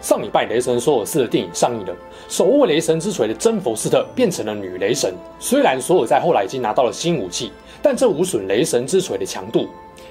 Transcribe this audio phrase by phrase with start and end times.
[0.00, 1.92] 上礼拜《雷神索尔四》的电影上映了，
[2.28, 5.12] 手握雷神之锤的珍佛斯特变成了女雷神。
[5.40, 7.50] 虽然索尔在后来已经拿到了新武器，
[7.82, 9.68] 但这无损雷神之锤的强度。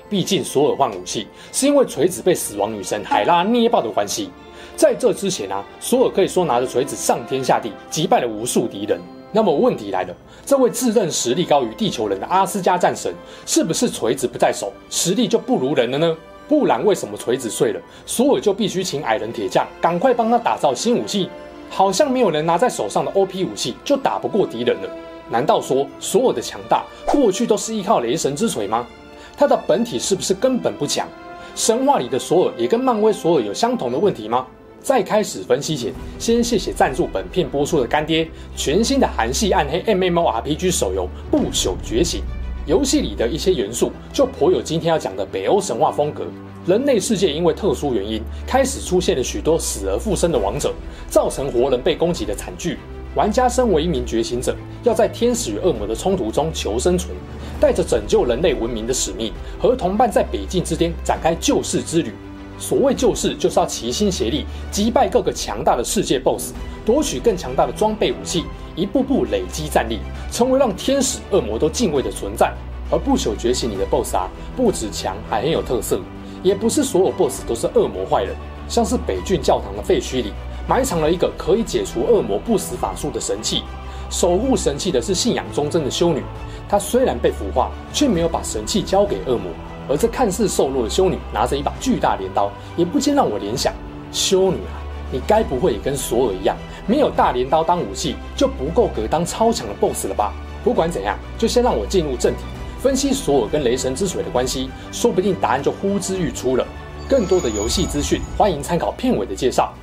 [0.09, 4.29] 毕竟索尔换武器是因为锤子被死亡女神海拉捏爆的关系。
[4.75, 8.99] 在这之前啊，索尔可以说拿着锤子上天下地，击败了无数敌人。
[9.31, 10.13] 那么问题来了，
[10.45, 13.13] 这位自认实力高于地球人的阿斯加战神，
[13.45, 16.17] 是不是锤子不在手，实力就不如人了呢？
[16.47, 21.29] 不然，为什么锤子碎了，索尔就必须请矮人铁匠赶快帮他打造新武器？
[21.69, 24.89] 好像没有人拿在手上的 OP 武器就打不过敌人了。
[25.29, 28.87] 难道说索尔的强大过去都是依靠雷神之锤吗？
[29.35, 31.05] 他的本体是不是根本不强？
[31.53, 34.47] 神话里的索尔也跟漫威索尔有相同的问题吗？
[34.79, 42.21] 在开始分析前，先谢谢赞助本片播出的干爹，全新的韩系暗黑 MMORPG 手游《不朽觉醒》。
[42.67, 46.25] 游戏里的一些元素就颇有今天要讲的北欧神话风格。
[46.65, 50.73] 人类世界因为特殊原因，开始出现了许多死而复生的王者，
[51.09, 52.77] 造成活人被攻击的惨剧。
[53.15, 57.15] 玩家身为一名觉醒者，要在天使与恶魔的冲突中求生存，
[57.57, 62.11] 带着拯救人类文明的使命，和同伴在北境之巅展开救世之旅。
[62.59, 66.51] 所谓救世，就是要齐心协力，击败各个强大的世界 BOSS，
[66.85, 68.43] 夺取更强大的装备武器，
[68.77, 69.99] 一步步累积战力，
[70.31, 72.53] 成为让天使、恶魔都敬畏的存在。
[72.89, 75.99] 而不朽觉醒里的 BOSS 啊，不止强，还很有特色。
[76.41, 78.33] 也不是所有 BOSS 都是恶魔坏人，
[78.69, 80.31] 像是北郡教堂的废墟里，
[80.69, 83.63] 埋藏了一个可以解除恶魔不死法术的神器。
[84.09, 86.23] 守护神器的是信仰忠贞的修女，
[86.69, 89.51] 她虽然被腐化，却没有把神器交给恶魔。
[89.89, 93.73] 而这看似瘦弱的修女，拿着一把巨大镰刀，也不禁让我联想：
[94.13, 94.79] 修女啊，
[95.11, 96.55] 你该不会也跟索尔一样，
[96.87, 100.33] 没有大镰刀当武器，就不够格当超强的 BOSS 了吧？
[100.63, 102.39] 不管怎样，就先让我进入正题，
[102.79, 106.65] 分析索尔跟雷神之锤的关系，说不定答案就呼之欲出了。
[107.09, 109.73] 更多的游戏资讯，欢迎参考片尾的介绍。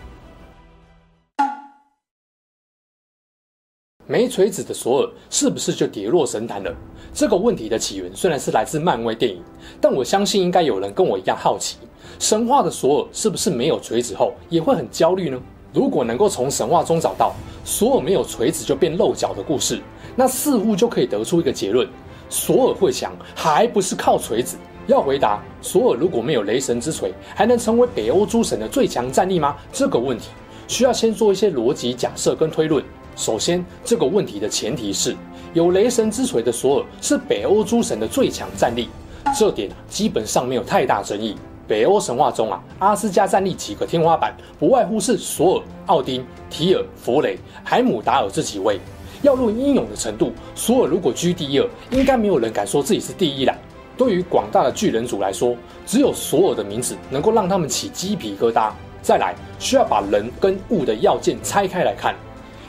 [4.07, 6.75] 没锤子的索尔是不是就跌落神坛了？
[7.15, 9.43] 这个问题的起源虽然是来自漫威电影，
[9.81, 11.79] 但我相信应该有人跟我一样好奇：
[12.19, 15.41] 神话的索尔是不是没有锤子后也会很焦虑呢？
[15.75, 19.83] 如果能够从神话中找到索尔没有锤子就变漏脚的故事，
[20.15, 21.87] 那似乎就可以得出一个结论：
[22.31, 24.57] 索尔会强还不是靠锤子？
[24.87, 29.57] 要回答索尔如果没有雷神之锤，还能成为北欧诸神的最强战力吗？
[29.73, 30.29] 这个问题
[30.69, 32.85] 需要先做一些逻辑假设跟推论。
[33.17, 35.17] 首先，这个问题的前提是
[35.55, 38.89] 有雷神之锤的索尔是北欧诸神的最强战力，
[39.37, 41.35] 这点基本上没有太大争议。
[41.67, 48.79] 北欧神话中啊，阿斯加战力几个天花板，不外乎是索尔、奥丁、提尔、弗雷、海姆达尔这几位。
[49.23, 53.57] 要论英勇的程度，索尔如果居第二，应该没有人敢说自己是第一啦。
[53.97, 58.71] 对于广大的巨人族来说，只有索尔的名字能够让他们起鸡皮疙瘩。
[59.01, 62.15] 再来，需要把人跟物的要件拆开来看。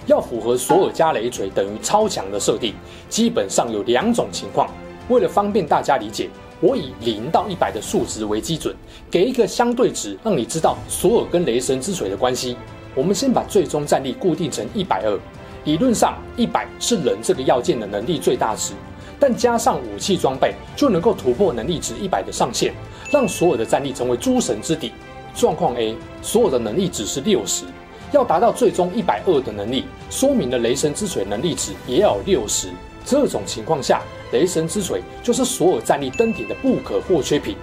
[0.06, 2.76] 要符合索尔加雷锤等于超强的设定，
[3.10, 4.70] 基本上有两种情况。
[5.10, 6.30] 为了方便大家理解，
[6.62, 8.74] 我以零到一百的数值为基准，
[9.12, 12.56] 给一个相对值，让你知道索尔跟雷神之锤的关系。
[12.94, 15.20] 我们先把最终战力固定成一百二，
[15.66, 18.74] 理论上一百是人这个要件的能力最大值，
[19.20, 22.74] 但加上武器装备就能够突破能力值一百的上限，
[23.12, 24.92] 让索尔的战力成为诸神之顶。
[25.36, 27.66] 状况 A，索尔的能力值是六十。
[28.14, 32.70] 要达到最终一百二的能力，说明了雷神之锤能力值也要有六十。
[33.06, 34.02] 这种情况下，
[34.32, 37.56] 雷神之锤就是索尔战力登顶的不可或缺品。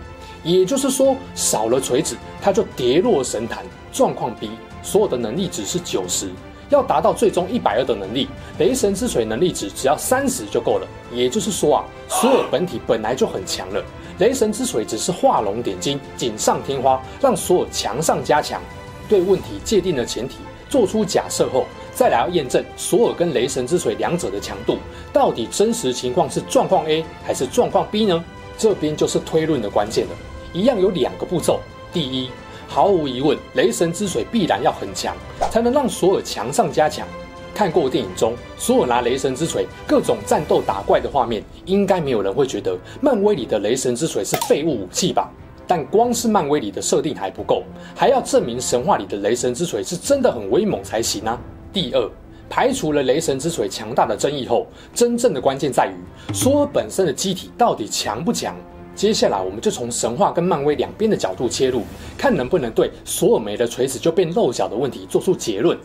[0.44, 3.64] 也就是说，少了锤子，他就跌落神坛。
[3.92, 4.50] 状况 B，
[4.82, 6.30] 所有的能力值是九十，
[6.70, 8.26] 要达到最终一百二的能力，
[8.58, 10.88] 雷神之锤能力值只要三十就够了。
[11.12, 13.84] 也就是说啊，索尔本体本来就很强了，
[14.18, 18.60] 雷神之锤只是画龙点睛，锦上添花，让索尔强上加强。
[19.08, 20.36] 对问题界定的前提
[20.70, 24.78] 做出假设后，再来要验证索尔跟雷神之锤两者的强度，
[25.12, 28.24] 到底真实情况是状况 A 还是状况 B 呢？
[28.56, 30.12] 这边就是推论的关键了。
[30.52, 31.60] 一样有两个步骤。
[31.92, 32.30] 第一，
[32.66, 35.14] 毫无疑问，雷神之锤必然要很强，
[35.50, 37.06] 才能让索尔强上加强。
[37.54, 45.30] 看过电影中索尔拿雷神之锤各种战斗打怪的画面，应该没有人会觉得漫威里的雷神之锤是废物武器吧？
[45.66, 47.62] 但光是漫威里的设定还不够，
[47.94, 51.38] 还要证明神话里的雷神之锤是真的很威猛才行啊！
[51.72, 52.10] 第二，
[52.50, 58.54] 排除了雷神之锤强大的争议后，真正的关键在于索尔本身的机体到底强不强？
[58.94, 61.82] 接下来，我们就从神话跟漫威两边的角度切入，
[62.18, 65.78] 看能不能对索尔没了锤子就变漏角的问题做出结论。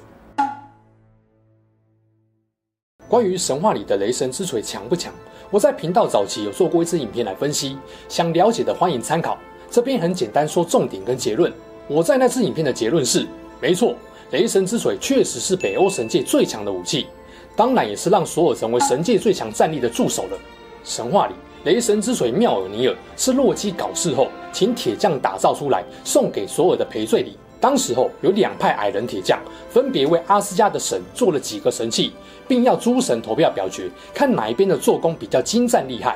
[3.07, 5.13] 关于神话里的雷神之锤强不强，
[5.49, 7.77] 我在频道早期有做过一支影片来分析，
[8.09, 9.37] 想了解的欢迎参考。
[9.71, 11.49] 这边很简单说重点跟结论。
[11.87, 13.25] 我在那支影片的结论是：
[13.61, 13.95] 没错，
[14.31, 17.07] 雷神之锤确实是北欧神界最强的武器，
[17.55, 20.37] 当然也是让索尔成为神界最强战力的助手了。
[20.83, 21.33] 神话里。
[21.63, 27.35] 雷神之锤妙尔尼尔是洛基搞事后请铁匠打造出来，送给索尔的赔罪礼。
[27.59, 29.37] 当时候有两派矮人铁匠，
[29.69, 32.13] 分别为阿斯加的神做了几个神器，
[32.47, 36.15] 并要诸神投票表决，看哪一边的做工比较精湛厉害。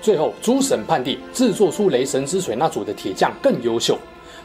[0.00, 3.96] 最后诸神判定制作出雷神之锤那组的铁匠更优秀。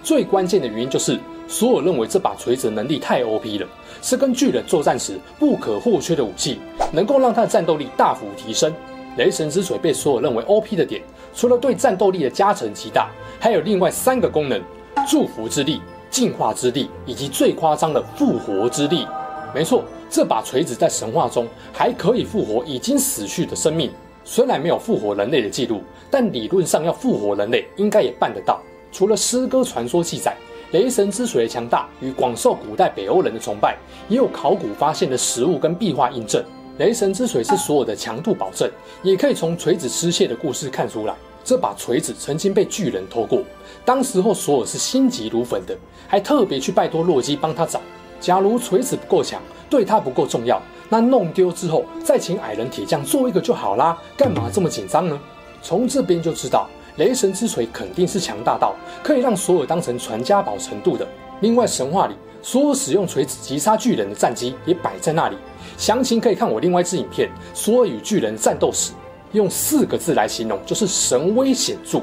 [0.04, 1.18] 最关键的原因就是
[1.53, 3.67] 索尔认为这把锤子能力太 OP 了，
[4.01, 6.59] 是跟巨人作战时不可或缺的武器，
[6.91, 8.73] 能够让他的战斗力大幅提升。
[9.17, 11.03] 雷神之锤被索尔认为 OP 的点，
[11.35, 14.59] 除了对战斗力的加成极大，还有另外三个功能：
[15.07, 15.79] 祝福之力、
[16.09, 19.05] 进化之力，以及最夸张的复活之力。
[19.53, 23.91] 没错，这把锤子在神话中还可以复活已经死去的生命。
[24.23, 28.59] 虽然没有复活人类的记录，但理论上要复活人类应该也办得到。
[28.91, 30.35] 除了诗歌传说记载，
[30.73, 33.77] 雷神之锤的强大与广受古代北欧人的崇拜，
[34.09, 36.43] 也有考古发现的实物跟壁画印证。
[36.79, 38.67] 雷神之锤是所有的强度保证，
[39.03, 41.13] 也可以从锤子失窃的故事看出来。
[41.43, 43.43] 这把锤子曾经被巨人偷过，
[43.85, 45.77] 当时候索尔是心急如焚的，
[46.07, 47.79] 还特别去拜托洛基帮他找。
[48.19, 50.59] 假如锤子不够强，对他不够重要，
[50.89, 55.19] 那弄丢之后再请矮人铁匠做一个就好啦，干嘛这么紧张呢？
[55.61, 56.67] 从这边就知道，
[56.97, 61.07] 雷神之锤肯定是强大到可以让索尔当成传家宝程度的。
[61.41, 65.35] 另外，神话里索尔使用锤子击杀巨人的战绩也摆在那里。
[65.77, 68.91] 详情可以看我另外一支影片《索尔与巨人战斗史》，
[69.31, 72.01] 用四个字来形容就是神威显著，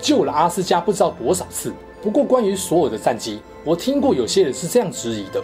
[0.00, 1.72] 救了阿斯加不知道多少次。
[2.02, 5.40] 不过关于索尔的战绩，我听过有些人是这样质疑的：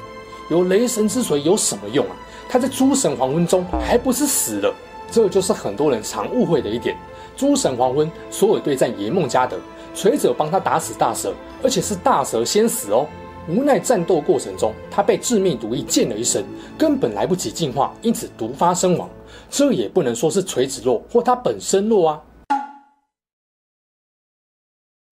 [0.51, 2.17] 有雷神之锤有什么用啊？
[2.49, 4.75] 他在诸神黄昏中还不是死了？
[5.11, 6.97] 这就是很多人常误会的一点。
[7.39, 9.57] 诸神黄昏，索尔对战耶梦加德，
[9.95, 11.33] 锤子有帮他打死大蛇，
[11.63, 13.07] 而且是大蛇先死哦。
[13.49, 16.45] 无奈战斗过程中，他被致命毒液溅了一身，
[16.77, 19.09] 根本来不及进化，因此毒发身亡。
[19.49, 22.23] 这也不能说是锤子弱或他本身弱啊。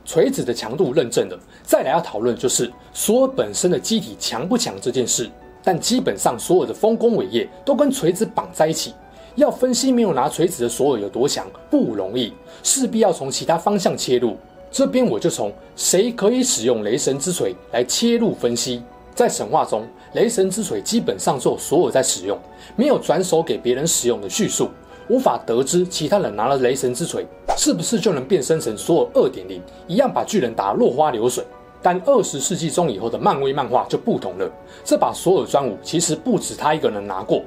[0.05, 5.31] 锤子的强度认证了，再来要讨论就是索尔本身的机体强不强这件事。
[5.63, 8.95] 但基本上所有的丰功伟业都跟锤子绑在一起，
[9.37, 14.37] 要分析没有拿锤子的索尔有多强不容易，势必要从其他方向切入。
[14.71, 18.83] 这边我就从谁可以使用雷神之锤来切入分析。
[19.15, 22.39] 在神话中，雷神之锤基本上只有索尔在使用，
[22.77, 24.71] 没有转手给别人使用的叙述，
[25.09, 27.27] 无法得知其他人拿了雷神之锤
[27.59, 31.45] 是不是就能变身成索尔二点零，一样把巨人打落花流水。
[31.83, 34.51] 但二十世纪中以后的漫威漫画就不同了，
[34.83, 37.43] 这把索尔专武其实不止他一个人拿过。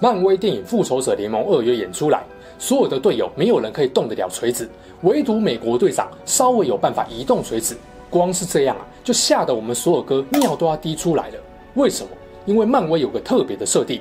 [0.00, 2.24] 漫威电影《复仇者联盟二》有演出来，
[2.58, 4.68] 所有的队友没有人可以动得了锤子。
[5.02, 7.76] 唯独美国队长稍微有办法移动锤子，
[8.10, 11.34] 光是这样啊，就吓得我们索尔哥尿都要滴出来了。
[11.74, 12.08] 为什么？
[12.44, 14.00] 因为漫威有个特别的设定，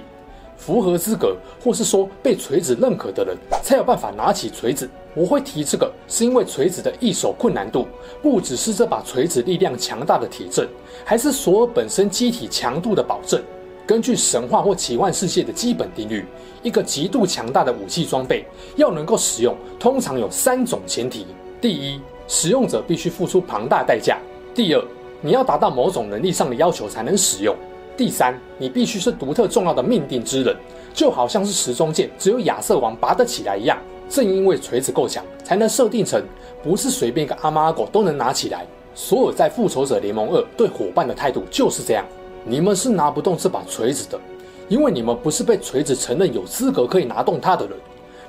[0.57, 4.89] 符合资格或是说被锤子认可的人才有办法拿起锤子。
[5.13, 7.87] 我会提这个，是因为锤子的易手困难度
[8.19, 10.67] 不只是这把锤子力量强大的铁证，
[11.05, 13.39] 还是索尔本身机体强度的保证。
[13.85, 16.25] 根据神话或奇幻世界的基本定律，
[16.61, 18.45] 一个极度强大的武器装备
[18.77, 21.25] 要能够使用，通常有三种前提：
[21.59, 24.15] 第一，使用者必须付出庞大代价；
[24.55, 24.83] 第二，
[25.21, 27.53] 你要达到某种能力上的要求才能使用；
[27.97, 30.55] 第三，你必须是独特重要的命定之人，
[30.93, 33.77] 就好像是时钟剑只有亚瑟王拔得起来一样。
[34.09, 36.23] 正因为锤子够强，才能设定成
[36.61, 38.65] 不是随便一个阿猫阿狗都能拿起来。
[38.95, 42.05] 所有在复仇者联盟二对伙伴的态度就是这样。
[42.45, 44.19] 你们是拿不动这把锤子的，
[44.67, 47.75] 因为你们不是被锤子承认有资格可以拿动它的人。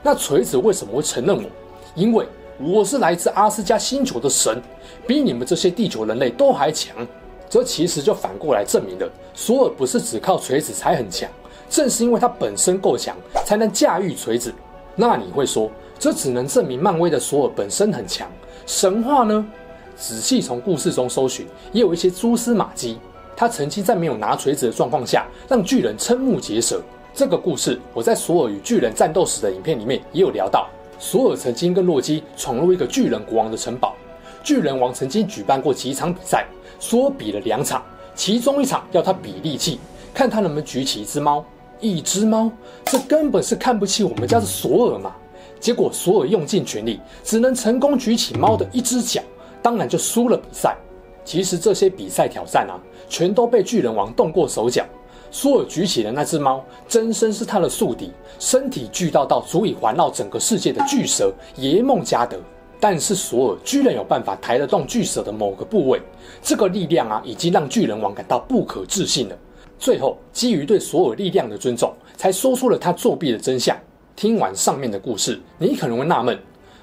[0.03, 1.43] 那锤子为什么会承认我？
[1.95, 2.27] 因为
[2.59, 4.63] 我是来自阿斯加星球的神，
[5.07, 6.95] 比你们这些地球人类都还强。
[7.49, 11.29] 这其实就反过来证明了，索尔不是只靠锤子才很强，
[11.69, 14.53] 正是因为他本身够强，才能驾驭锤子。
[14.97, 18.29] 那你会说，这只能证明漫威的索尔本身很强，
[18.67, 19.45] 神话呢？
[19.97, 22.99] 仔细从故事中搜寻，也有一些蛛丝马迹。
[23.37, 26.81] 他曾经在没有拿锤子的状况下，让巨人瞠目结舌。
[27.13, 30.69] 这个故事我在索尔与巨人战斗时的影片里面也有聊到。
[30.99, 33.95] 索尔曾经跟洛基闯入一个巨人国王的城堡，
[34.43, 36.47] 巨人王曾经举办过几场比赛，
[36.79, 37.83] 索尔比了两场，
[38.15, 39.79] 其中一场要他比力气，
[40.13, 41.45] 看他能不能举起一只猫。
[41.81, 42.51] 一只猫，
[42.87, 45.15] 这根本是看不起我们家的索尔嘛！
[45.61, 49.21] 结果索尔用尽全力，只能成功举起猫的一只脚，
[49.61, 50.77] 当然就输了比赛。
[51.25, 52.77] 其实这些比赛挑战啊，
[53.09, 54.85] 全都被巨人王动过手脚。
[55.31, 62.39] 索尔举起的那只猫，真身是他的宿敌，身体巨大到足以环绕整个世界的巨蛇耶梦加德。
[62.79, 66.01] 但是索尔居然有办法抬得动巨蛇的某个部位，
[66.43, 69.37] 这个力量啊，已经让巨人王感到不可置信了。
[69.79, 73.77] 最后，基于对索尔力量的尊重，才说出了他作弊的真相。
[74.15, 76.39] 听完上面的故事，你可能会纳闷：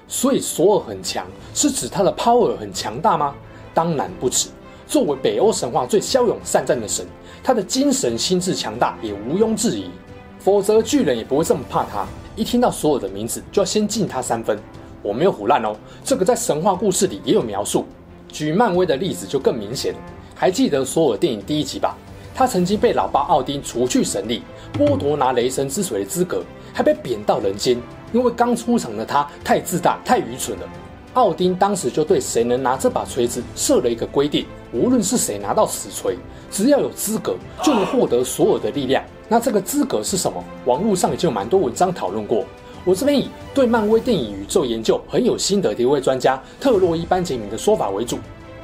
[0.06, 3.34] 所以索尔很强，是指他的 power 很强大吗？
[3.74, 4.48] 当然不止。
[4.86, 7.06] 作为北欧神话最骁勇善战的神，
[7.42, 9.90] 他的精神心智强大也毋庸置疑。
[10.38, 14.58] 否则巨人也不会这么怕他，一听到索尔的名字就要先敬他三分。
[15.00, 15.74] 我没有胡乱哦，
[16.04, 17.86] 这个在神话故事里也有描述。
[18.28, 19.98] 举漫威的例子就更明显了，
[20.34, 21.96] 还记得索尔电影第一集吧？
[22.34, 24.42] 他曾经被老爸奥丁除去神力，
[24.76, 27.80] 剥夺拿雷神之锤的资格，还被贬到人间。
[28.12, 30.68] 因为刚出场的他太自大、太愚蠢了。
[31.14, 36.16] 奥丁当时就对谁能拿这把锤子设了一个规定：无论是谁拿到死锤，
[36.50, 39.04] 只要有资格，就能获得所有的力量。
[39.28, 40.42] 那这个资格是什么？
[40.64, 42.44] 网络上已经有蛮多文章讨论过。
[42.84, 48.18] 我这边以对漫威电影宇宙研究很有心得的一位专家特洛伊班杰明的说法为主。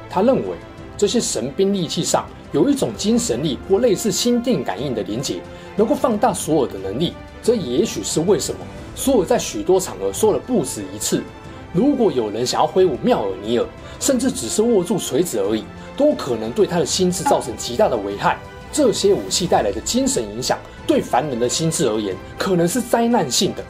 [0.09, 0.55] 他认为
[0.97, 2.25] 这些神兵利器上。
[2.51, 5.39] 有一种精神力或类似心电感应的连结，
[5.75, 7.13] 能够放大索尔的能力。
[7.43, 8.59] 这也许是为什么
[8.95, 11.21] 索尔在许多场合说了不止一次：
[11.71, 13.65] 如果有人想要挥舞妙尔尼尔，
[13.99, 15.63] 甚至只是握住锤子而已，
[15.95, 18.37] 都可能对他的心智造成极大的危害。
[18.71, 23.63] 这些武器带来的精神影响，对凡人的心智而言，可能是灾难性的。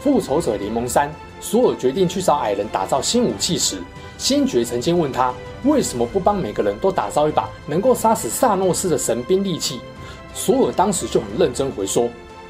[0.00, 3.78] 复仇者联盟三，索尔决定去找矮人打造新武器时，
[4.18, 5.32] 星爵曾经问他。
[5.64, 9.80] 为什么不帮每个人都打造一把能够杀死萨诺斯的神兵利器？
[10.34, 12.06] 索尔当时就很认真回说：“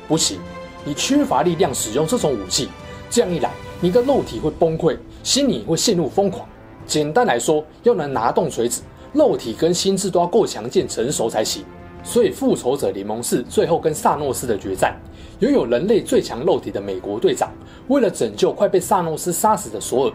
[0.09, 0.41] 不行，
[0.85, 2.69] 你缺乏力量使用这种武器，
[3.09, 3.53] 这样一来，
[3.85, 6.49] 你的肉体会崩溃，心里会陷入疯狂。
[6.87, 8.81] 简单来说，要能拿动锤子，
[9.13, 11.63] 肉体跟心智都要够强健成熟才行。
[12.03, 14.99] 所以，复仇者联盟四最后跟萨诺斯的决战，
[15.41, 17.53] 拥有人类最强肉体的美国队长，
[17.89, 20.13] 为了拯救快被萨诺斯杀死的索尔。”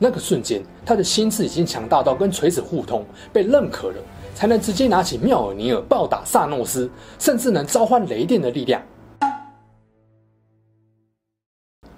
[0.00, 3.96] 那个瞬间，他的心智已经强大到跟锤子互通，被认可了，
[4.34, 8.80] 才能直接拿起妙尔尼尔暴打萨诺斯，甚至能召唤雷电的力量。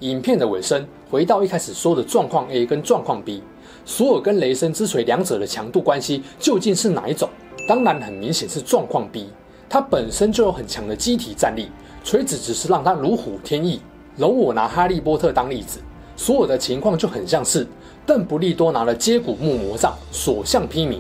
[0.03, 3.41] 影片的尾声，回到一开始说的状况 A 跟状况 B，
[3.85, 7.29] 索尔跟雷神之锤两者的强度关系究竟是哪一种？
[7.69, 9.29] 当然，很明显是状况 B，
[9.69, 11.69] 它本身就有很强的机体战力，
[12.03, 13.81] 锤子只是让它如虎添翼。
[14.17, 15.79] 容我拿哈利波特当例子，
[16.17, 17.65] 索尔的情况就很像是。
[18.05, 20.99] 邓不利多拿了接骨木魔杖，所向披靡。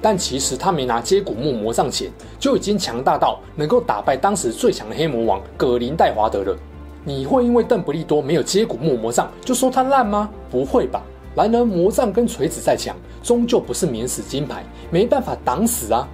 [0.00, 2.08] 但其实他没拿接骨木魔杖前，
[2.38, 6.56] 就已经强大到能够打败当时最强的黑魔王葛林戴华德了。
[7.04, 10.30] 你会因为邓布利多没有接骨木魔杖就说他烂吗？
[10.50, 11.02] 不会吧。
[11.34, 16.08] 然而魔杖跟锤子再强，终究不是免死金牌，没办法挡死啊。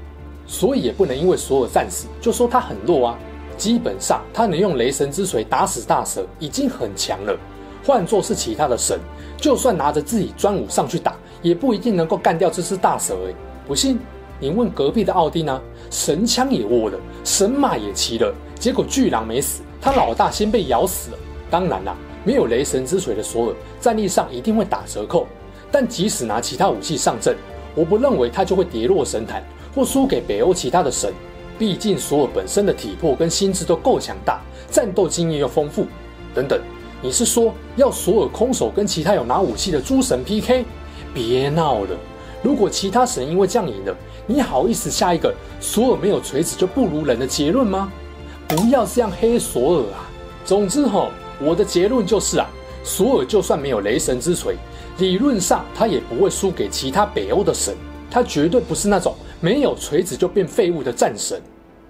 [0.47, 3.19] 所以也不能因为索尔战死就说他很弱啊。
[3.57, 7.39] 基本上他能用雷神之锤打死大蛇，已经很强了。
[7.87, 8.99] 换作是其他的神，
[9.37, 13.15] 就算拿着自己专武上去打，也不一定能够干掉这只大蛇。
[13.29, 13.35] 哎，
[13.69, 13.99] 不信
[14.39, 21.19] 你问隔壁的奥丁啊，神枪也握了，神马也骑了，结果巨狼没死，他老大先被咬死了。
[21.51, 25.27] 当然啦，没有雷神之锤的索尔，战力上一定会打折扣。
[25.73, 27.37] 但即使拿其他武器上阵，
[27.75, 29.43] 我不认为他就会跌落神坛，
[29.75, 31.13] 或输给北欧其他的神。
[31.59, 35.87] 毕竟索尔本身的体魄跟心智都够强大，战斗经验又丰富，
[36.35, 36.61] 等等。
[37.03, 40.65] 你是说要索尔空手跟其他有拿武器的诸神 PK？
[41.13, 41.97] 别闹了！
[42.43, 43.95] 如果其他神因为这样赢了，
[44.27, 47.93] 你好意思下一个索尔没有锤子就不如人的结论吗？
[48.51, 50.11] 不要这样黑索尔啊！
[50.45, 52.51] 总之吼，我的结论就是啊，
[52.83, 54.57] 索尔就算没有雷神之锤，
[54.99, 57.77] 理论上他也不会输给其他北欧的神，
[58.11, 61.41] 他绝对不是那种没有锤子就变废物的战神。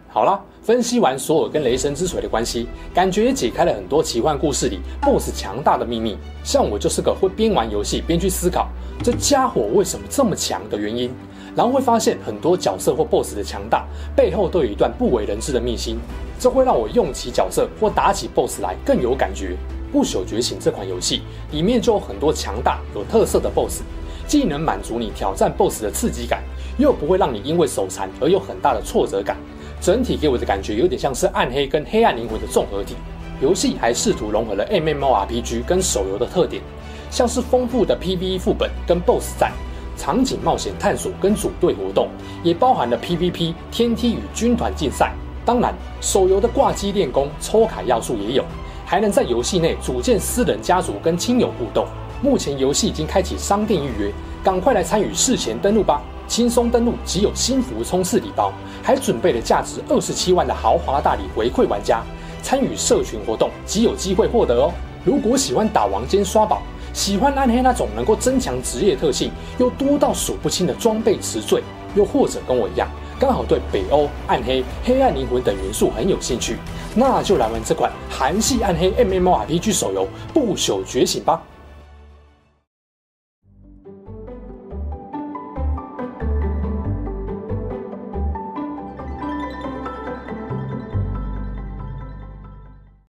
[0.08, 6.18] 好啦，分析完索尔跟雷神之锤的关系，感觉也解开了很多奇幻故事里 BOSS 强大的秘密。
[6.44, 8.68] 像我就是个会边玩游戏边去思考
[9.02, 11.10] 这家伙为什么这么强的原因，
[11.56, 15.98] 然后会发现很多角色或 BOSS 的强大背后都有一段不为人知的秘辛，
[16.38, 19.56] 这会让我用起角色或打起 BOSS 来更有感觉。
[19.92, 23.82] 不朽觉醒这款游戏里面就有很多强大有特色的 BOSS，
[24.26, 26.42] 既能满足你挑战 BOSS 的刺激感，
[26.78, 29.36] 又不会让你因为手残而有很大的挫折感。
[29.80, 32.94] 整体给我的感觉有点像是暗黑跟黑暗灵魂的综合体。
[33.40, 36.62] 游戏还试图融合了 MMORPG 跟手游的特点，
[37.10, 39.52] 像是丰富的 PVE 副本跟 BOSS 战、
[40.00, 42.08] 场景冒险探索跟组队活动，
[42.42, 45.12] 也包含了 PVP 天梯与军团竞赛。
[45.44, 48.42] 当然，手游的挂机练功、抽卡要素也有，
[48.86, 51.86] 还能在游戏内组建私人家族跟亲友互动。
[52.22, 54.10] 目前游戏已经开启商店预约，
[54.42, 56.00] 赶快来参与事前登录吧！
[56.26, 58.50] 轻松登录即有新服冲刺礼包，
[58.82, 62.02] 还准备了价值二十七万的豪华大礼回馈玩家。
[62.42, 64.72] 参与社群活动即有机会获得哦。
[65.04, 71.62] 如果喜欢打王兼刷宝，喜欢暗黑那种能够增强职业特性又多到数不清的装备词缀，
[71.94, 76.56] 又或者跟我一样，刚好对北欧暗黑、黑暗灵魂等元素很有兴趣，
[76.94, 80.04] 那就来玩这款韩系暗黑 MMORPG 手游
[80.34, 81.42] 《不朽觉醒》吧。